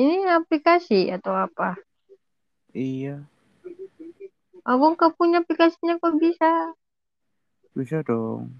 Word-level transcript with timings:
Ini 0.00 0.16
aplikasi 0.38 1.00
atau 1.16 1.34
apa? 1.46 1.68
Iya, 2.74 3.26
Aku 4.70 4.84
nggak 4.92 5.12
punya 5.18 5.36
aplikasinya 5.42 5.94
kok 6.02 6.14
bisa. 6.22 6.50
bisa 7.76 8.02
dong. 8.02 8.50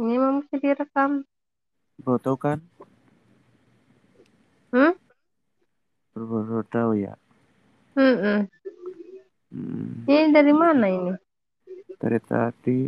Ini 0.00 0.14
memang 0.20 0.34
mesti 0.42 0.56
direkam. 0.64 1.10
Bro 2.02 2.16
tau 2.24 2.36
kan? 2.44 2.58
Hmm? 4.72 4.92
Bro, 6.14 6.24
bro 6.46 6.60
tahu 6.72 6.92
ya. 7.04 7.12
Hmm, 7.94 8.48
Ini 10.08 10.32
dari 10.34 10.52
mana 10.62 10.86
ini? 10.88 11.12
dari 12.00 12.18
tadi 12.28 12.78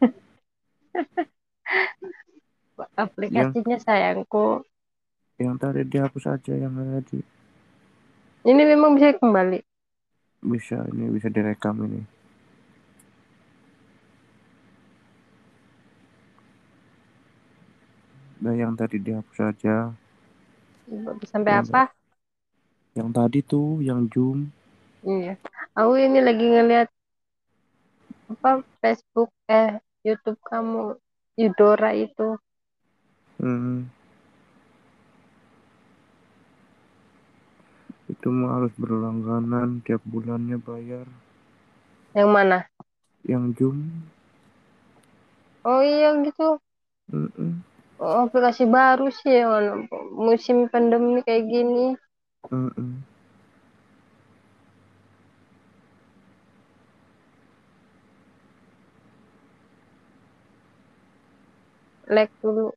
Aplikasinya 3.04 3.76
sayangku. 3.86 4.46
yang 5.42 5.56
tadi 5.62 5.82
dihapus 5.92 6.24
aja 6.34 6.52
yang 6.54 6.74
tadi 6.78 7.18
Ini 8.44 8.62
memang 8.72 8.96
bisa 8.96 9.12
kembali. 9.20 9.58
bisa 10.50 10.78
ini 10.92 11.04
bisa 11.16 11.28
direkam 11.36 11.76
ini. 11.86 12.00
Nah, 18.40 18.54
yang 18.56 18.72
tadi 18.80 18.96
dihapus 19.06 19.38
aja. 19.50 19.76
Sampai 21.30 21.52
Iya, 21.52 21.60
apa? 21.62 21.82
Yang 22.98 23.08
tadi 23.16 23.38
tuh, 23.52 23.68
yang 23.88 24.00
zoom. 24.12 24.38
Iya. 25.04 25.32
Aku 25.78 25.92
ini 25.96 26.18
lagi 26.26 26.44
ngeliat 26.52 26.88
apa 28.32 28.50
Facebook 28.80 29.30
eh 29.50 29.70
YouTube 30.06 30.40
kamu 30.50 30.96
Yudora 31.40 31.90
itu. 32.04 32.36
Hmm. 33.40 33.88
Itu 38.12 38.28
mah 38.28 38.60
harus 38.60 38.74
berlangganan 38.76 39.80
tiap 39.80 40.04
bulannya 40.04 40.60
bayar. 40.60 41.08
Yang 42.12 42.30
mana? 42.36 42.58
Yang 43.24 43.44
zoom. 43.56 43.78
Oh 45.64 45.80
iya 45.80 46.12
gitu. 46.20 46.60
Mm-mm. 47.08 47.64
Oh, 48.00 48.24
aplikasi 48.24 48.64
baru 48.64 49.12
sih 49.12 49.40
yang 49.40 49.84
musim 50.16 50.68
pandemi 50.72 51.20
kayak 51.24 51.48
gini. 51.48 51.96
Mm-mm. 52.48 53.04
Like 62.08 62.32
dulu. 62.40 62.72